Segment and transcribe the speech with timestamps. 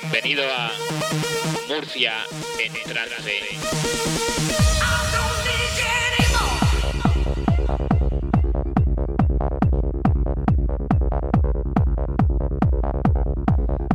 [0.00, 0.72] Bienvenido a
[1.68, 2.14] Murcia
[2.58, 3.38] en trance.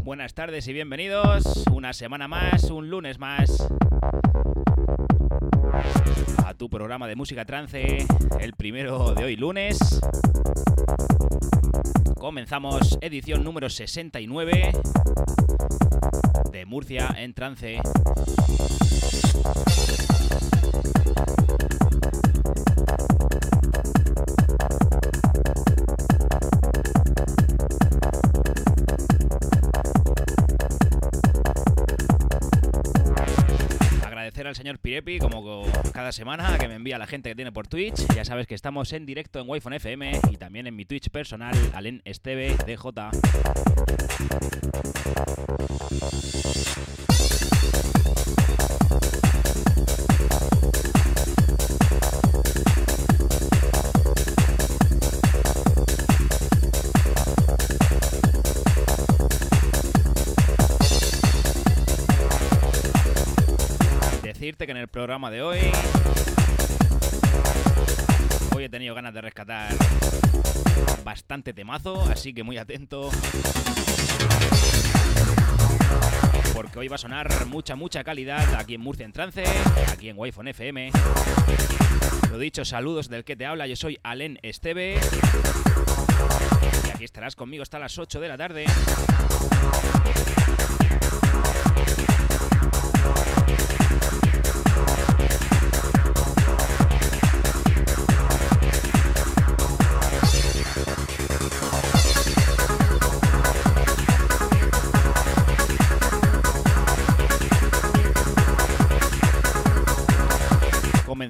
[0.03, 3.67] Buenas tardes y bienvenidos una semana más, un lunes más
[6.45, 8.07] a tu programa de música trance,
[8.39, 9.77] el primero de hoy lunes.
[12.15, 14.71] Comenzamos edición número 69
[16.65, 17.79] Murcia en trance.
[34.05, 37.67] Agradecer al señor Pirepi, como cada semana, que me envía la gente que tiene por
[37.67, 38.05] Twitch.
[38.15, 41.55] Ya sabes que estamos en directo en Wi-Fi FM y también en mi Twitch personal,
[41.73, 43.09] Alen Esteve DJ.
[64.49, 65.59] Decirte que en el programa de hoy.
[68.55, 69.75] Hoy he tenido ganas de rescatar
[71.03, 73.11] bastante temazo, así que muy atento.
[76.51, 79.43] Porque hoy va a sonar mucha, mucha calidad aquí en Murcia en Trance,
[79.93, 80.93] aquí en Wi-Fi FM.
[82.31, 84.95] Lo dicho, saludos del que te habla, yo soy Alen Esteve.
[86.87, 88.65] Y aquí estarás conmigo hasta las 8 de la tarde.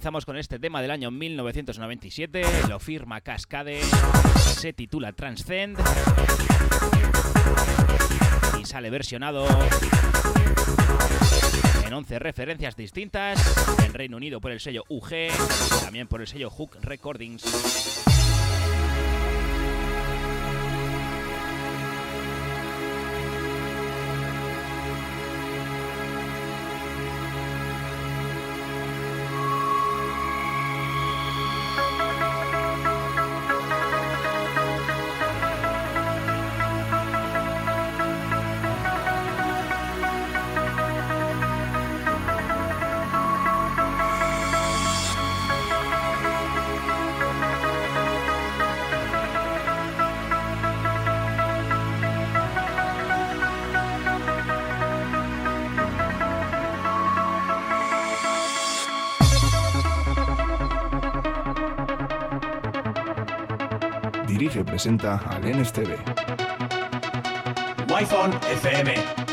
[0.09, 3.79] Comenzamos con este tema del año 1997, lo firma Cascade,
[4.39, 5.77] se titula Transcend
[8.59, 9.45] y sale versionado
[11.85, 13.39] en 11 referencias distintas,
[13.85, 15.11] en Reino Unido por el sello UG,
[15.83, 17.98] también por el sello Hook Recordings.
[64.29, 65.97] Dirige y presenta al NSTV.
[67.89, 69.28] Wi-Fi FM.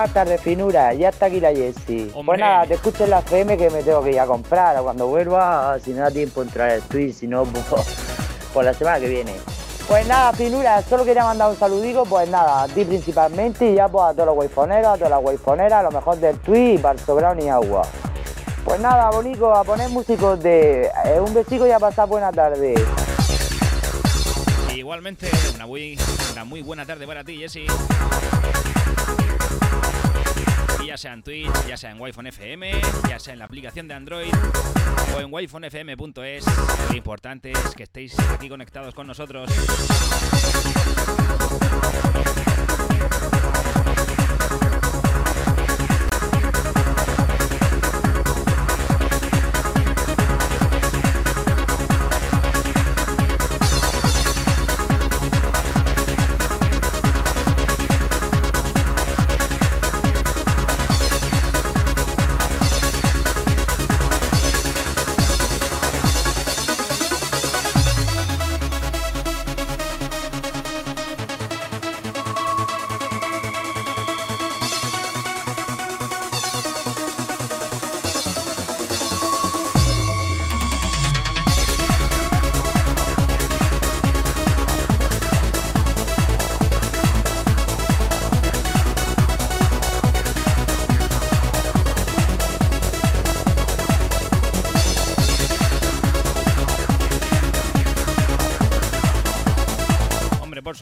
[0.00, 0.94] Buenas tardes, finura.
[0.94, 2.10] Ya está aquí la Jessie.
[2.24, 4.82] Pues nada, te escucho en la FM que me tengo que ir a comprar.
[4.82, 7.86] Cuando vuelva, si no da tiempo entrar el tweet, si no, pues,
[8.54, 9.34] por la semana que viene.
[9.86, 13.88] Pues nada, finura, solo quería mandar un saludico, pues nada, a ti principalmente y ya
[13.88, 16.78] pues a todos los waifoneros, a todas las waifoneras, a lo mejor del tweet y
[16.78, 17.82] para el sobrado ni agua.
[18.64, 22.74] Pues nada, bonito, a poner músicos de eh, un besico y a pasar buena tarde.
[24.74, 25.98] Igualmente, una muy,
[26.32, 27.66] una muy buena tarde para ti, Jessy.
[30.90, 32.72] Ya sea en Twitch, ya sea en Wi-Fi FM,
[33.08, 34.32] ya sea en la aplicación de Android
[35.14, 36.44] o en wifonfm.es.
[36.88, 39.48] Lo importante es que estéis aquí conectados con nosotros.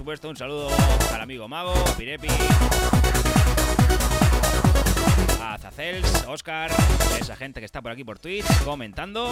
[0.08, 0.70] Un saludo
[1.12, 2.28] al amigo Mago, Pirepi,
[5.42, 6.70] a Zacels, Oscar,
[7.20, 9.30] esa gente que está por aquí por Twitch comentando.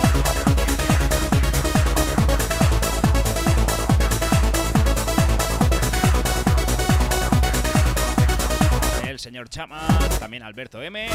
[9.09, 9.81] El señor Chama,
[10.21, 11.09] también Alberto M.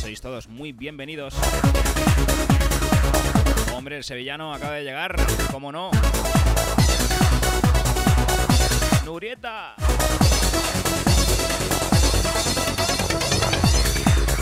[0.00, 1.34] Sois todos muy bienvenidos.
[3.74, 5.16] Hombre, el sevillano acaba de llegar,
[5.50, 5.90] ¿cómo no?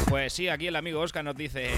[0.08, 1.70] Pues sí, aquí el amigo Oscar nos dice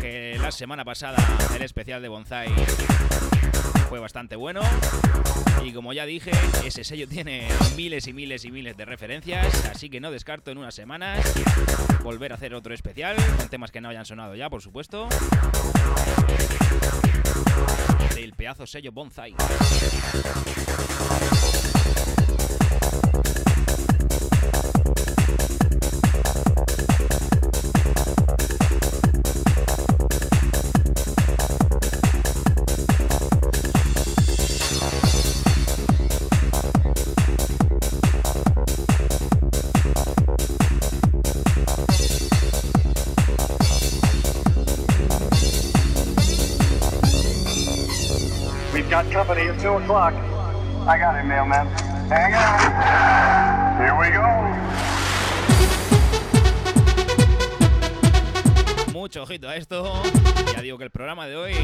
[0.00, 1.18] que la semana pasada
[1.54, 2.48] el especial de Bonsai
[3.88, 4.60] fue bastante bueno.
[5.64, 6.32] Y como ya dije,
[6.64, 10.58] ese sello tiene miles y miles y miles de referencias, así que no descarto en
[10.58, 11.32] unas semanas
[12.02, 15.08] volver a hacer otro especial con temas que no hayan sonado ya, por supuesto
[18.20, 19.34] del pedazo sello Bonsai.
[49.58, 50.14] At 2 o'clock.
[50.86, 51.66] I got it, mailman.
[52.08, 52.60] Hang on.
[53.78, 54.26] Here we go.
[58.92, 60.02] Mucho ojito a esto.
[60.52, 61.54] Ya digo que el programa de hoy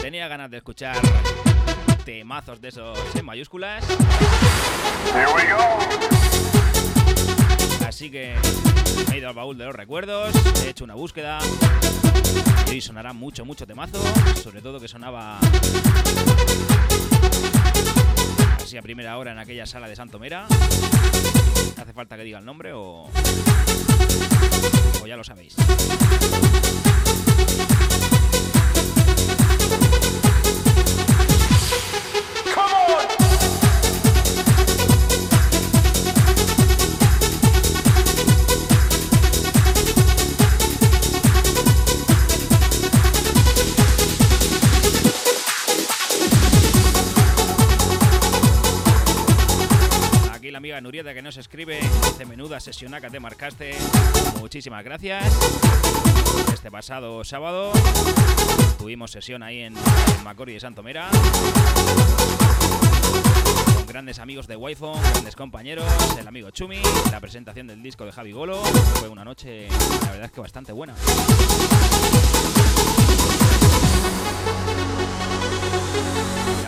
[0.00, 0.96] tenía ganas de escuchar
[2.04, 3.84] temazos de esos en mayúsculas.
[5.14, 5.78] Here we go.
[7.86, 8.34] Así que
[9.08, 11.38] me he ido al baúl de los recuerdos, he hecho una búsqueda
[12.72, 14.02] y sonará mucho, mucho temazo,
[14.42, 15.38] sobre todo que sonaba
[18.56, 20.46] así a primera hora en aquella sala de Santomera.
[20.46, 23.08] ¿Hace falta que diga el nombre o,
[25.02, 25.54] o ya lo sabéis?
[51.14, 51.78] Que nos escribe.
[52.18, 53.76] de menuda sesión que te marcaste.
[54.40, 55.24] Muchísimas gracias.
[56.52, 57.72] Este pasado sábado
[58.78, 61.08] tuvimos sesión ahí en, en Macori de Santomera.
[63.74, 65.84] Con grandes amigos de wi grandes compañeros,
[66.18, 68.56] el amigo Chumi, la presentación del disco de Javi Golo.
[68.96, 69.68] Fue una noche,
[70.02, 70.94] la verdad que bastante buena.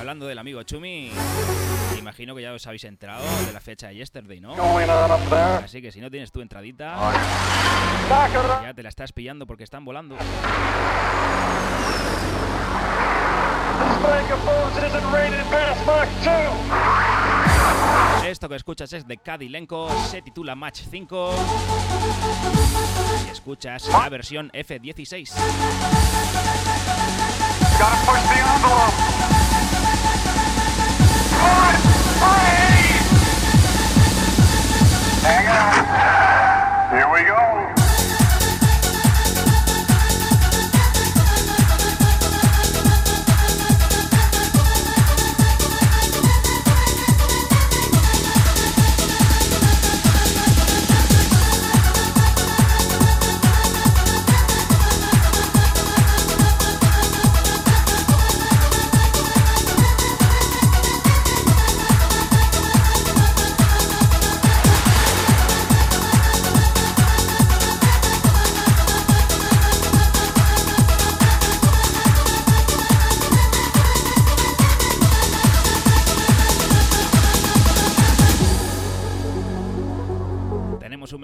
[0.08, 1.12] Hablando del amigo Chumi,
[1.98, 4.54] imagino que ya os habéis enterado de la fecha de Yesterday, ¿no?
[5.62, 6.96] Así que si no tienes tu entradita,
[8.62, 10.16] ya te la estás pillando porque están volando.
[18.24, 21.34] Esto que escuchas es de Cadilenco, se titula Match 5
[23.26, 25.34] y escuchas la versión F16.
[36.90, 37.37] Here we go.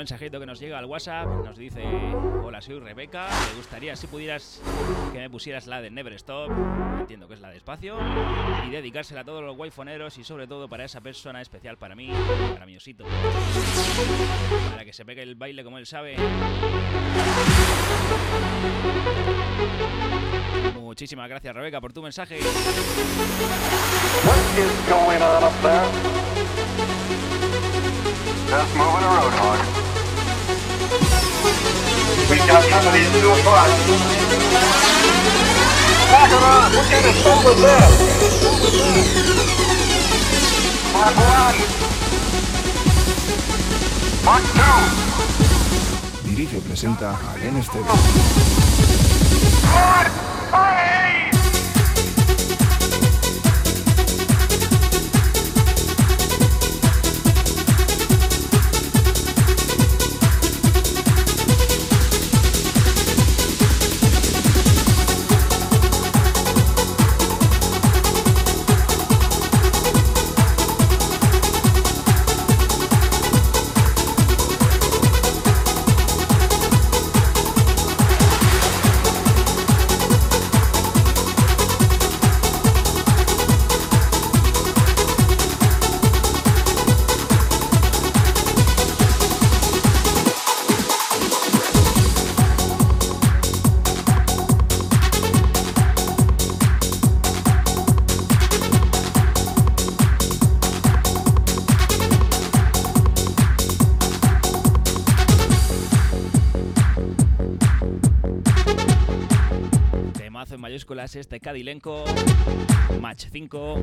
[0.06, 1.26] Que nos llega al WhatsApp.
[1.26, 1.82] Nos dice:
[2.42, 3.26] Hola, soy Rebeca.
[3.48, 4.60] Me gustaría si pudieras
[5.12, 6.50] que me pusieras la de Never Stop.
[7.00, 7.96] Entiendo que es la de espacio.
[8.66, 12.10] Y dedicársela a todos los waifoneros y sobre todo para esa persona especial para mí,
[12.52, 13.04] para mi osito.
[14.70, 16.16] Para que se pegue el baile como él sabe.
[20.74, 22.38] Muchísimas gracias, Rebeca, por tu mensaje.
[28.54, 29.24] Just moving roadhog.
[29.26, 29.83] We got company to do a bus.
[32.46, 32.64] Back
[36.30, 36.72] it up!
[36.74, 37.90] What kind of stuff was that?
[40.92, 41.24] Mark 1.
[44.24, 44.44] Mark
[46.22, 46.28] 2.
[46.28, 47.86] Dirige presenta al NSTV.
[110.82, 111.16] 3.
[111.16, 112.04] este Cadilenco,
[113.00, 113.76] Match 5.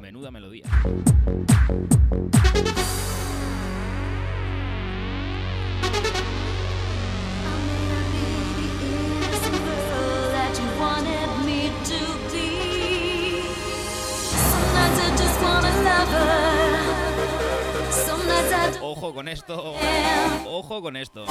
[0.00, 0.66] Menuda melodía.
[18.80, 19.74] Ojo con esto.
[20.46, 21.24] Ojo con esto.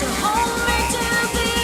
[0.00, 1.59] to hold me to be.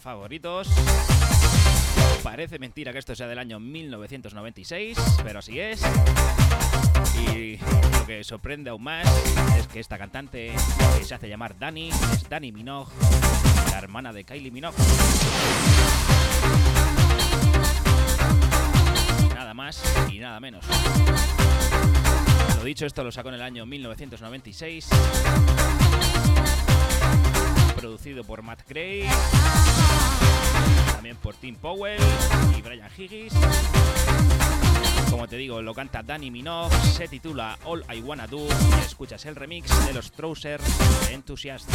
[0.00, 0.68] Favoritos.
[2.22, 5.82] Parece mentira que esto sea del año 1996, pero así es.
[7.30, 9.06] Y lo que sorprende aún más
[9.58, 10.52] es que esta cantante,
[10.98, 12.92] que se hace llamar Dani, es Dani Minogue,
[13.70, 14.76] la hermana de Kylie Minogue.
[19.34, 20.64] Nada más y nada menos
[22.66, 24.88] dicho, esto lo sacó en el año 1996.
[27.76, 29.06] Producido por Matt Gray.
[30.92, 32.00] También por Tim Powell
[32.56, 33.34] y Brian Higgins.
[35.10, 39.24] Como te digo, lo canta Danny Minogue, se titula All I Wanna Do y escuchas
[39.26, 40.64] el remix de los Trousers
[41.10, 41.68] Enthusiast.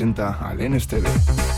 [0.00, 1.49] Presenta al NSTV.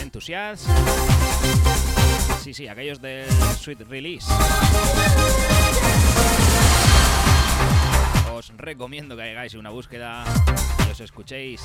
[0.00, 0.66] Enthusiast.
[2.40, 3.30] Sí, sí, aquellos del
[3.60, 4.26] Sweet Release.
[8.34, 10.24] Os recomiendo que hagáis una búsqueda
[10.88, 11.62] y os escuchéis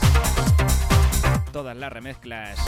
[1.52, 2.60] todas las remezclas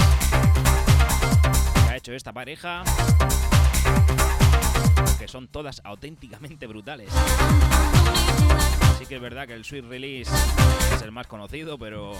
[1.85, 2.83] que ha hecho esta pareja
[5.19, 7.09] que son todas auténticamente brutales.
[8.99, 10.29] Sí que es verdad que el Sweet Release
[10.93, 12.11] es el más conocido, pero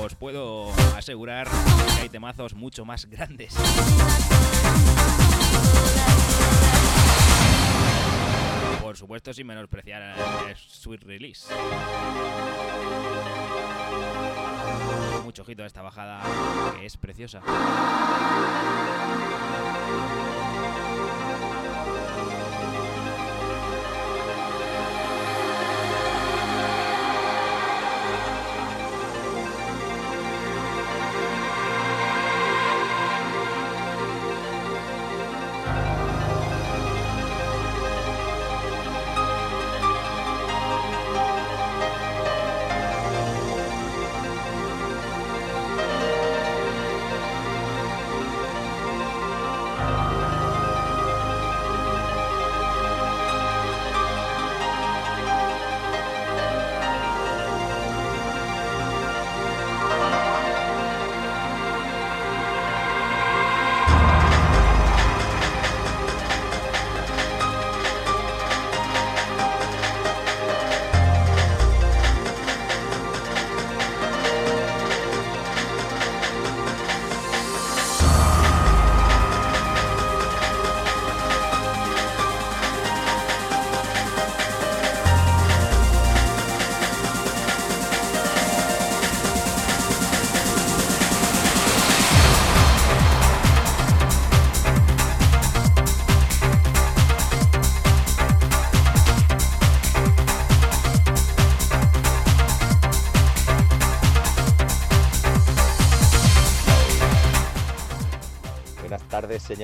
[0.00, 1.48] os puedo asegurar
[1.96, 3.52] que hay temazos mucho más grandes.
[8.80, 10.16] Por supuesto, sin menospreciar
[10.48, 11.52] el Sweet Release.
[15.24, 16.22] Mucho ojito a esta bajada
[16.78, 17.42] que es preciosa.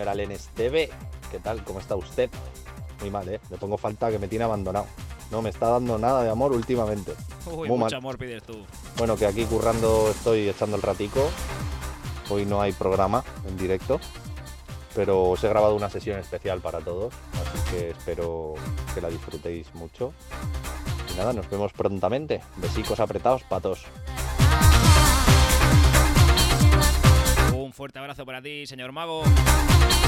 [0.02, 0.90] Señora Len Esteve.
[1.30, 1.62] ¿Qué tal?
[1.62, 2.28] ¿Cómo está usted?
[3.00, 3.40] Muy mal, ¿eh?
[3.50, 4.86] Le pongo falta que me tiene abandonado.
[5.30, 7.12] No me está dando nada de amor últimamente.
[7.46, 8.66] Uy, mucho amor pides tú.
[8.96, 11.30] Bueno, que aquí currando estoy echando el ratico.
[12.30, 14.00] Hoy no hay programa en directo,
[14.96, 18.54] pero os he grabado una sesión especial para todos, así que espero
[18.94, 20.12] que la disfrutéis mucho.
[21.12, 22.40] Y nada, nos vemos prontamente.
[22.56, 23.84] Besicos apretados, patos.
[27.72, 29.22] Fuerte abrazo para ti, señor Mago.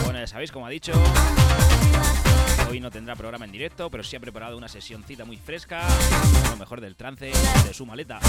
[0.04, 0.92] Bueno, ya sabéis, como ha dicho,
[2.68, 5.82] hoy no tendrá programa en directo, pero sí ha preparado una sesioncita muy fresca,
[6.50, 8.20] lo mejor del trance de su maleta.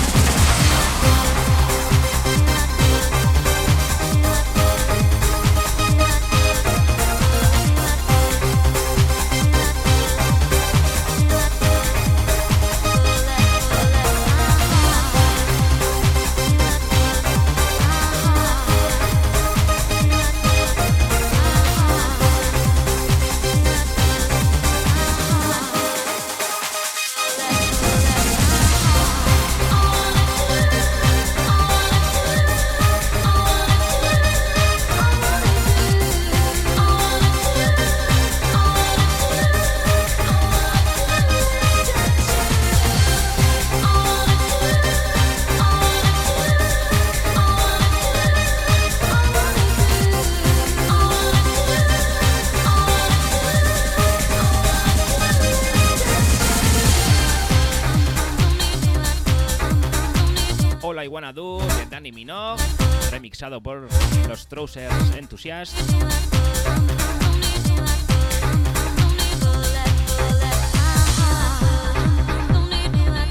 [63.62, 63.90] Por
[64.30, 65.76] los Trousers Enthusiasts.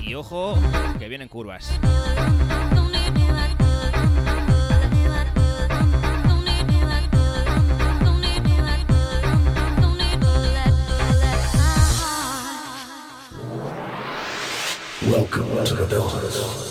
[0.03, 0.59] Y ojo,
[0.99, 1.71] que vienen curvas.
[15.07, 16.64] Welcome to the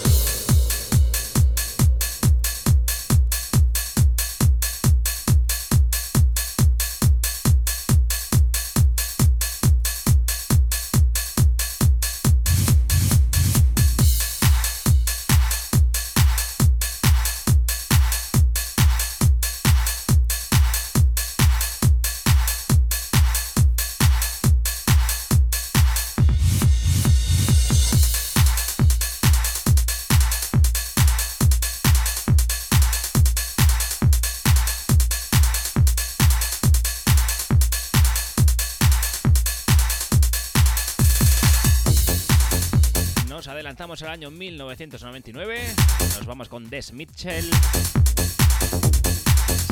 [43.79, 45.59] el año 1999.
[45.99, 47.49] Nos vamos con Des Mitchell.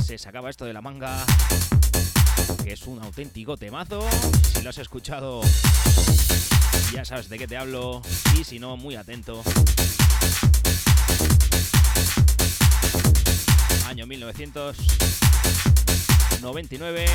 [0.03, 1.23] Se sacaba esto de la manga,
[2.63, 4.03] que es un auténtico temazo.
[4.53, 5.41] Si lo has escuchado,
[6.91, 8.01] ya sabes de qué te hablo.
[8.39, 9.43] Y si no, muy atento.
[13.87, 17.05] Año 1999.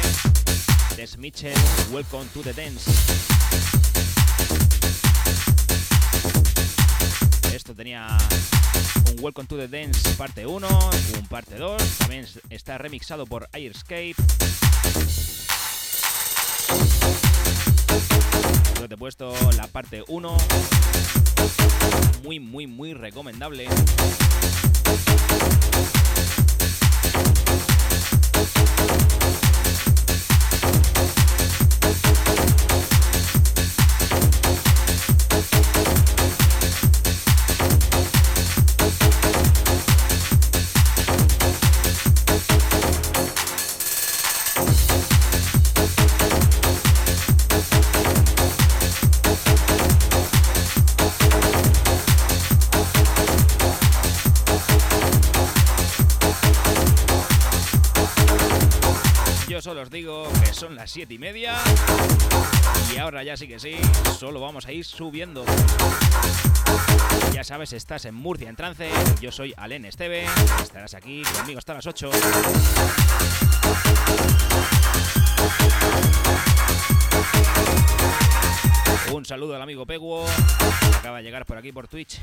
[0.97, 1.53] Des Mitchell,
[1.91, 3.36] Welcome to the Dance.
[7.67, 8.07] Esto tenía
[9.11, 10.69] un Welcome to the Dance parte 1,
[11.19, 14.15] un parte 2, también está remixado por Airscape.
[18.79, 20.37] Yo te he puesto la parte 1,
[22.23, 23.67] muy, muy, muy recomendable.
[60.87, 61.57] Las 7 y media.
[62.95, 63.75] Y ahora ya sí que sí,
[64.17, 65.45] solo vamos a ir subiendo.
[67.33, 68.89] Ya sabes, estás en Murcia en trance.
[69.21, 70.27] Yo soy Alen Esteve.
[70.63, 72.09] Estarás aquí conmigo hasta las 8.
[79.13, 80.25] Un saludo al amigo Peguo,
[80.99, 82.21] acaba de llegar por aquí por Twitch.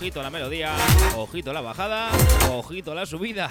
[0.00, 0.74] Ojito la melodía,
[1.14, 2.08] ojito la bajada,
[2.50, 3.50] ojito la subida.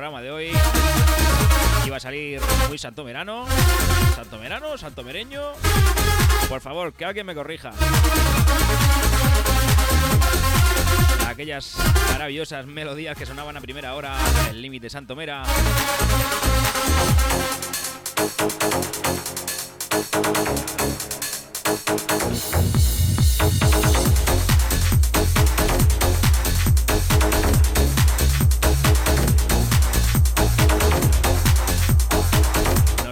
[0.00, 0.50] Programa de hoy
[1.84, 3.44] iba a salir muy santomerano.
[4.16, 4.78] ¿Santomerano?
[4.78, 5.42] ¿Santomereño?
[6.48, 7.70] Por favor, que alguien me corrija.
[11.28, 11.76] Aquellas
[12.12, 15.42] maravillosas melodías que sonaban a primera hora en el límite Santomera.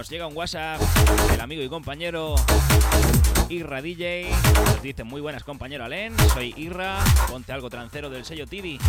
[0.09, 0.81] Llega un WhatsApp
[1.29, 2.35] del amigo y compañero
[3.47, 4.29] Irra DJ.
[4.65, 8.79] Nos dice muy buenas compañero Alen, soy Irra, ponte algo trancero del sello TV.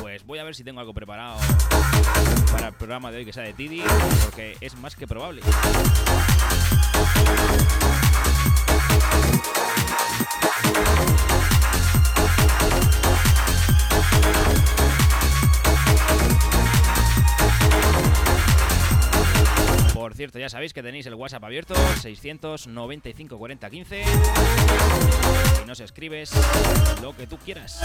[0.00, 1.38] Pues voy a ver si tengo algo preparado
[2.50, 3.82] para el programa de hoy que sea de Tidi,
[4.24, 5.42] porque es más que probable.
[19.98, 24.02] Por cierto, ya sabéis que tenéis el WhatsApp abierto, 695 40 15.
[25.64, 26.30] Y nos escribes
[27.02, 27.80] lo que tú quieras.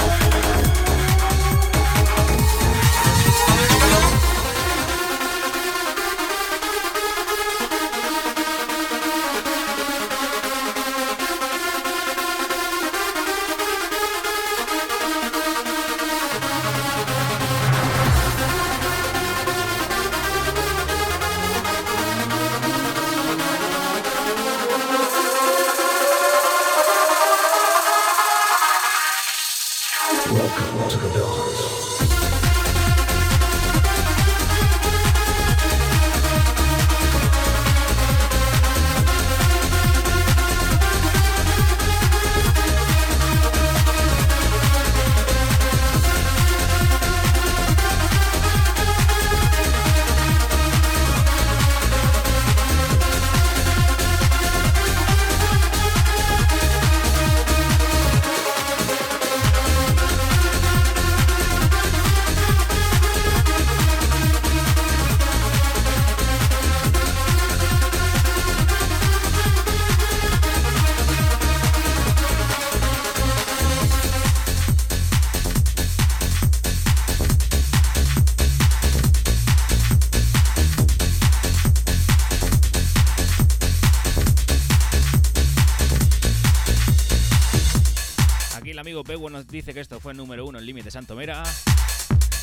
[89.53, 91.43] Dice que esto fue número uno en límite Santomera.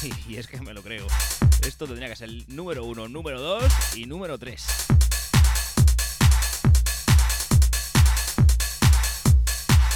[0.03, 1.07] Y, y es que me lo creo.
[1.67, 3.65] Esto tendría que ser el número uno, número dos
[3.97, 4.65] y número tres.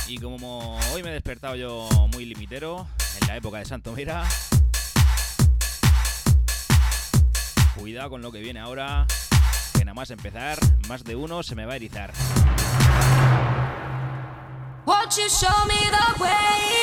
[0.08, 2.86] Y como hoy me he despertado yo muy limitero,
[3.20, 4.28] en la época de Santomera,
[7.76, 9.06] cuidado con lo que viene ahora,
[9.72, 12.12] que nada más empezar, más de uno se me va a erizar.
[15.14, 16.73] 99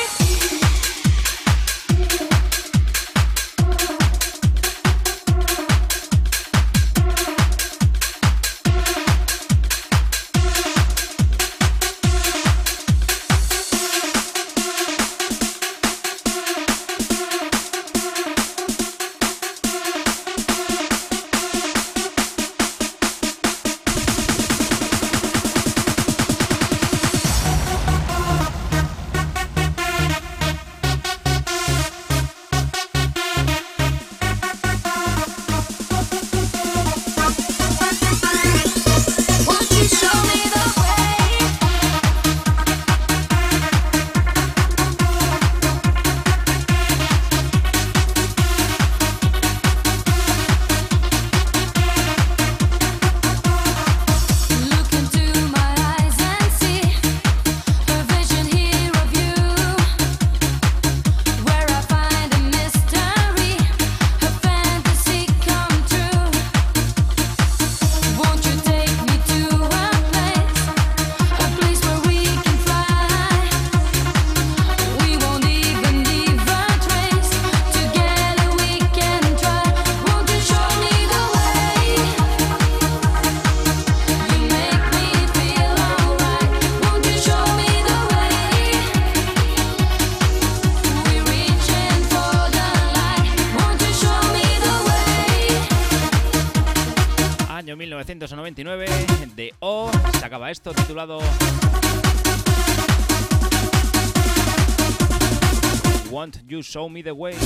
[106.72, 107.36] Show Me the Way.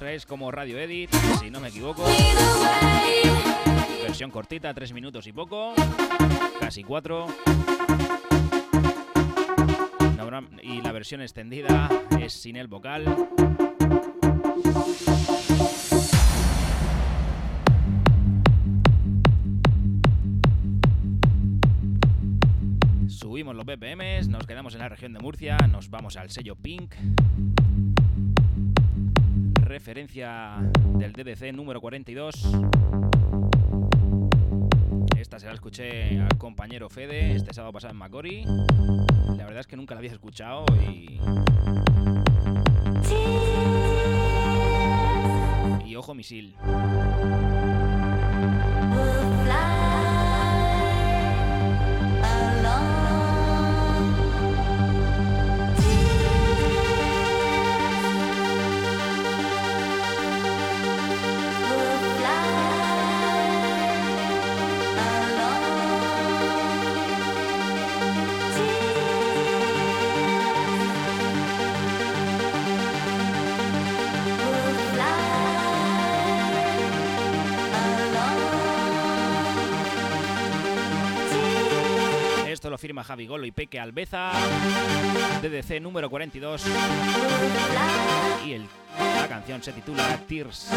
[0.00, 2.02] Encontráis como Radio Edit, si no me equivoco.
[4.02, 5.74] Versión cortita, tres minutos y poco.
[6.58, 7.26] Casi cuatro.
[10.62, 13.04] Y la versión extendida es sin el vocal.
[23.52, 26.94] los BPMs, nos quedamos en la región de Murcia, nos vamos al sello Pink.
[29.70, 30.56] Referencia
[30.98, 32.34] del DDC número 42.
[35.16, 38.44] Esta se la escuché al compañero Fede este sábado pasado en Macori.
[39.36, 41.20] La verdad es que nunca la había escuchado y.
[45.86, 46.56] Y ojo misil.
[83.04, 84.32] Javi Golo y Peque Albeza.
[85.42, 86.66] DDC número 42.
[88.46, 90.68] Y la canción se titula Tears.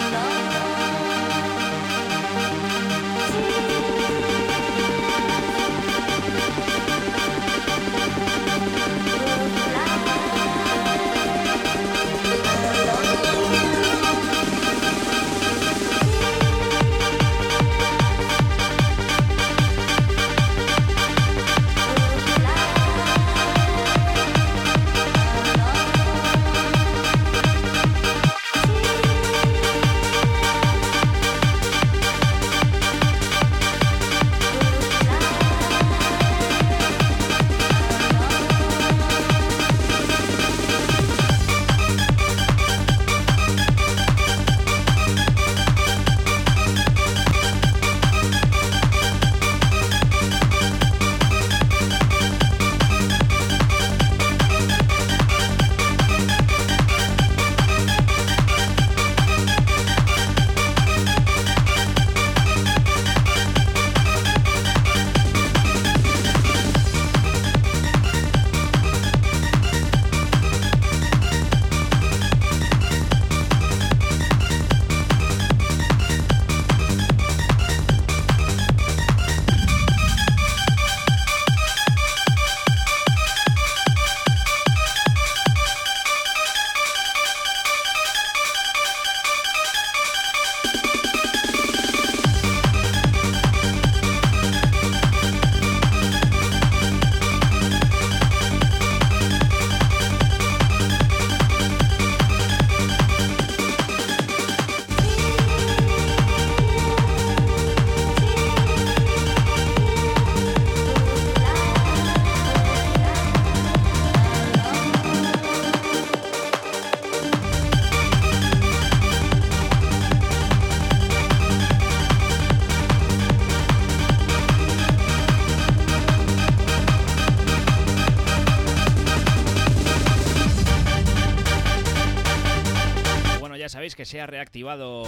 [134.13, 135.05] Se ha reactivado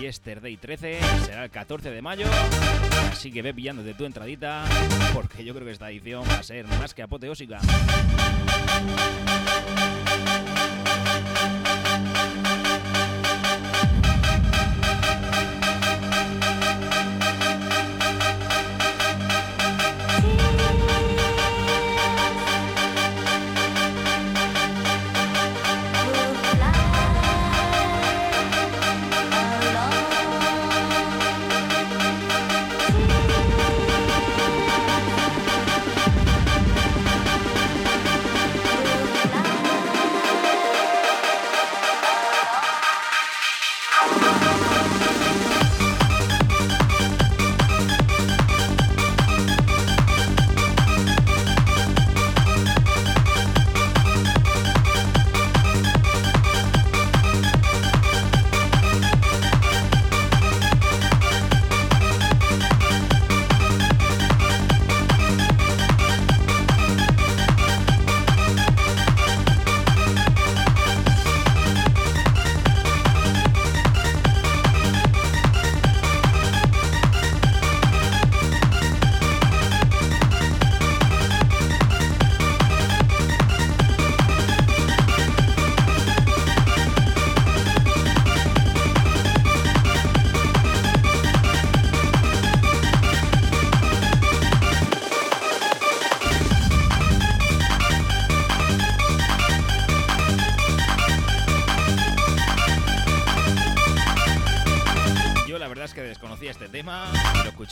[0.00, 2.26] Yesterday 13, será el 14 de mayo,
[3.12, 4.64] así que ve pillándote tu entradita,
[5.14, 7.60] porque yo creo que esta edición va a ser más que apoteósica.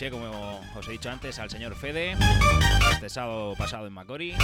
[0.08, 2.16] Como os he dicho antes, al señor Fede
[2.92, 4.34] este sábado pasado en Macori.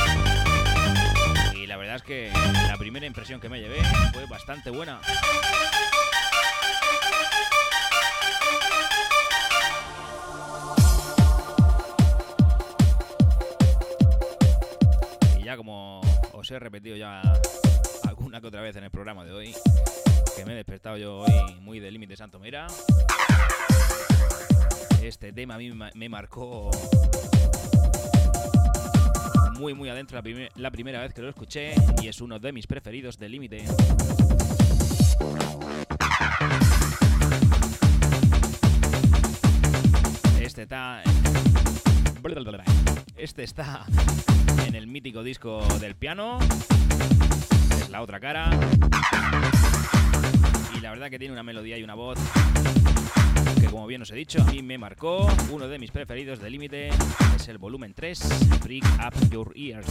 [1.55, 2.31] Y la verdad es que
[2.69, 3.81] la primera impresión que me llevé
[4.13, 5.01] fue bastante buena.
[15.39, 16.03] Y ya como
[16.33, 17.23] os he repetido ya
[18.07, 19.55] alguna que otra vez en el programa de hoy,
[20.37, 22.67] que me he despertado yo hoy muy de límite Santo Mira.
[25.07, 26.69] Este tema a mí me marcó
[29.57, 30.21] muy muy adentro
[30.57, 33.65] la, primera vez que lo escuché y es uno de mis preferidos de límite.
[40.41, 41.05] Este está...
[43.17, 43.87] Este está
[44.67, 46.41] en el mítico disco del piano.
[47.81, 48.51] Es la otra cara.
[50.77, 52.19] Y la verdad que tiene una melodía y una voz
[53.61, 55.29] que como bien os he dicho, a mí me marcó.
[55.51, 56.91] Uno de mis preferidos de límite
[57.35, 59.87] es el volumen 3, Break Up Your Ears.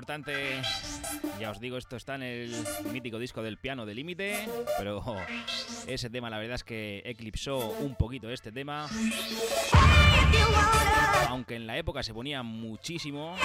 [0.00, 0.62] Importante.
[1.38, 4.48] Ya os digo, esto está en el mítico disco del piano de límite,
[4.78, 5.02] pero
[5.86, 8.88] ese tema la verdad es que eclipsó un poquito este tema.
[11.28, 13.36] Aunque en la época se ponía muchísimo,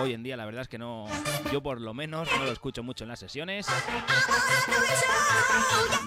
[0.00, 1.06] hoy en día la verdad es que no,
[1.52, 3.66] yo por lo menos no lo escucho mucho en las sesiones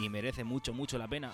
[0.01, 1.33] y merece mucho, mucho la pena.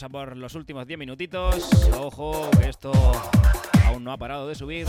[0.00, 1.68] Vamos a por los últimos 10 minutitos.
[1.98, 2.92] Ojo, que esto
[3.86, 4.86] aún no ha parado de subir.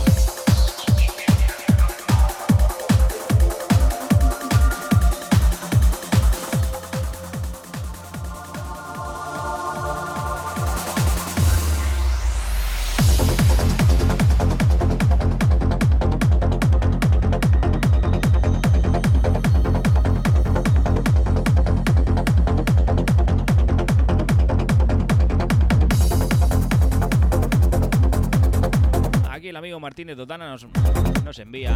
[30.38, 31.74] Nos, envía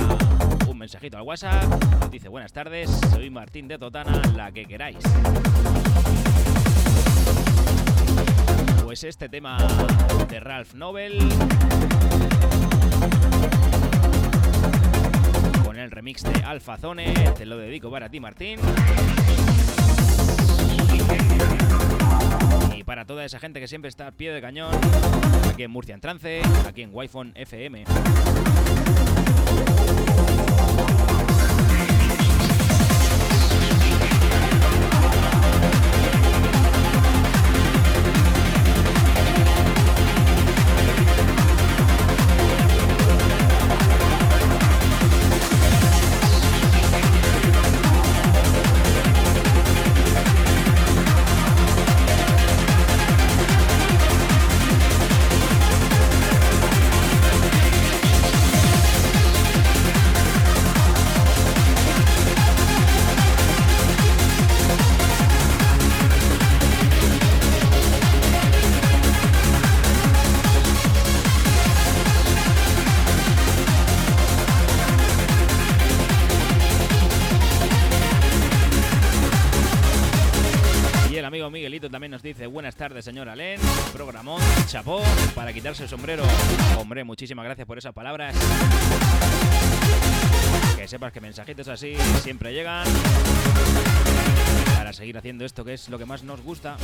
[0.66, 1.64] un mensajito al WhatsApp.
[2.00, 4.96] Nos dice, buenas tardes, soy Martín de Totana, la que queráis.
[8.82, 9.58] Pues este tema
[10.30, 11.18] de Ralph Nobel
[15.62, 18.58] con el remix de Alpha Zone, te lo dedico para ti Martín.
[22.74, 24.72] Y para toda esa gente que siempre está a pie de cañón,
[25.52, 27.84] aquí en Murcia en Trance, aquí en wi FM.
[82.88, 83.60] Tardes, señor Alén.
[83.92, 85.02] Programón, chapó,
[85.34, 86.22] para quitarse el sombrero.
[86.78, 88.32] Hombre, muchísimas gracias por esas palabras.
[90.76, 92.86] Que sepas que mensajitos así siempre llegan
[94.76, 96.76] para seguir haciendo esto que es lo que más nos gusta.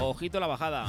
[0.00, 0.86] Ojito la bajada.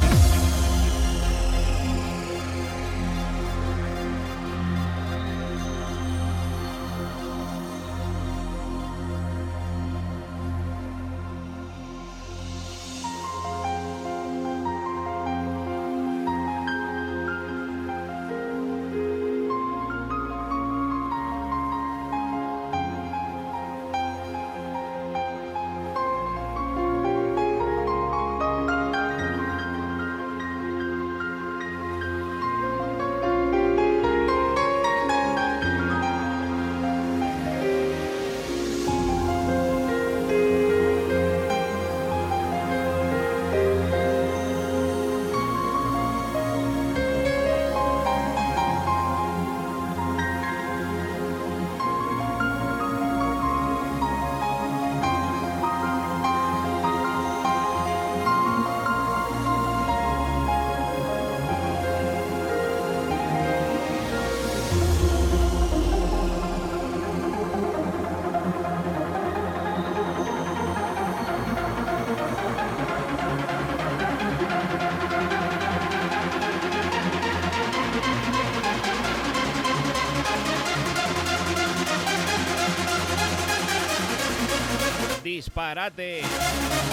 [85.58, 86.86] Disparate.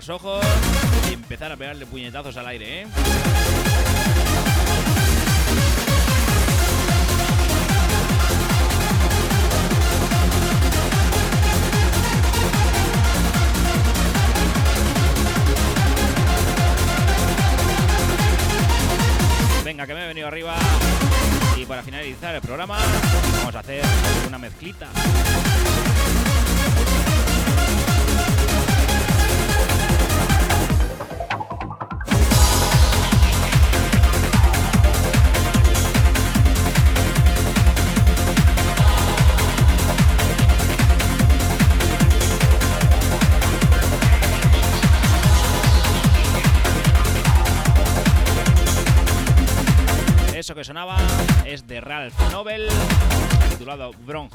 [0.00, 0.42] Los ojos
[1.10, 2.86] y empezar a pegarle puñetazos al aire, ¿eh?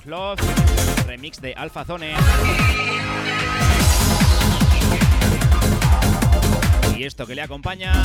[0.05, 0.39] Love,
[1.07, 2.13] remix de Alpha Zone.
[6.97, 8.03] Y esto que le acompaña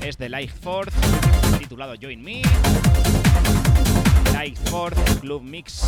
[0.00, 0.96] es de Life Force,
[1.58, 2.42] titulado Join Me.
[4.38, 5.84] Life Force Club Mix.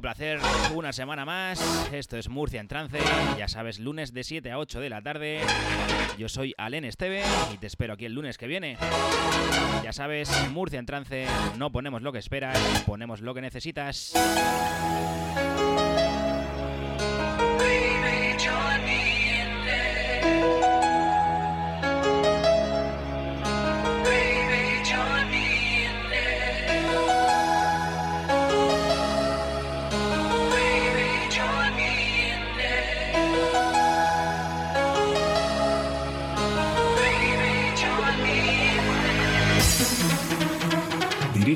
[0.00, 0.38] Placer
[0.74, 1.60] una semana más.
[1.92, 2.98] Esto es Murcia en trance.
[3.38, 5.40] Ya sabes, lunes de 7 a 8 de la tarde.
[6.18, 7.22] Yo soy Alen Esteve
[7.52, 8.76] y te espero aquí el lunes que viene.
[9.82, 11.26] Ya sabes, Murcia en trance.
[11.56, 14.12] No ponemos lo que esperas, ponemos lo que necesitas.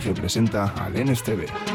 [0.00, 1.73] Presenta al NSTV.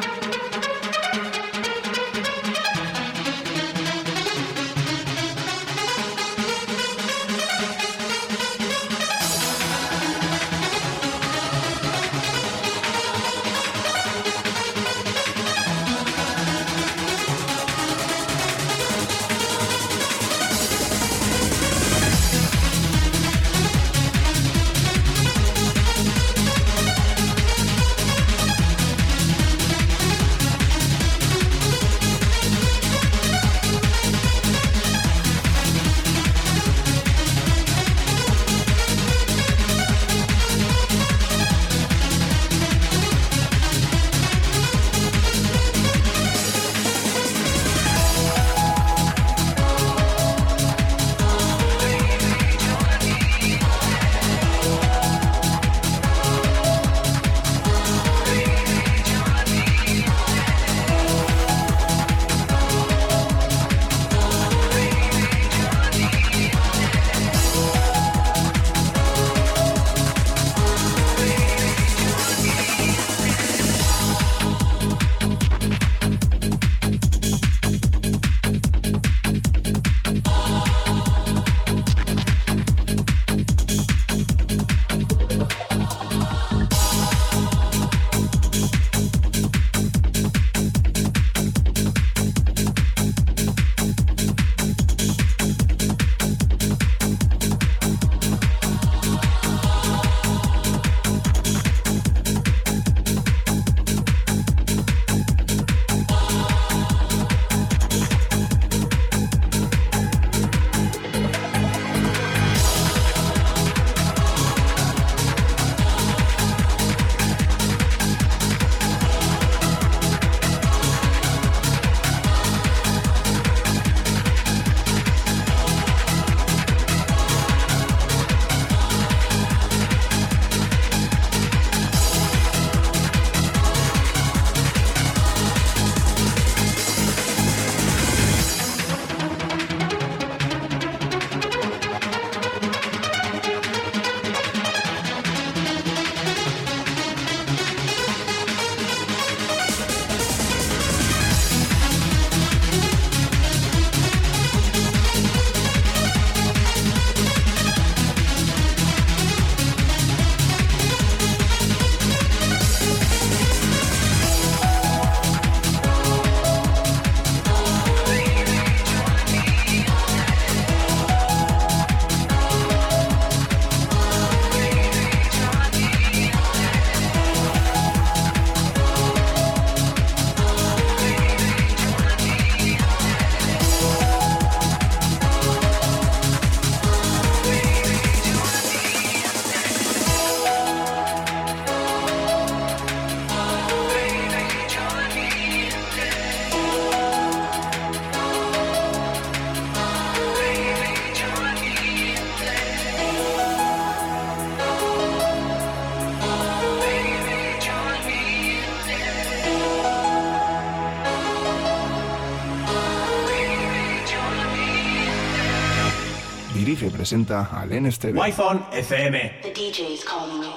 [217.10, 217.50] Presenta
[217.88, 218.20] Esteve.
[218.20, 219.42] Wi-Fi FM.
[219.42, 220.49] The DJ's calling.